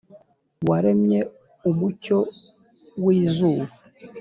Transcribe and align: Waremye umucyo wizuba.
Waremye 0.69 1.19
umucyo 1.69 2.17
wizuba. 3.03 3.65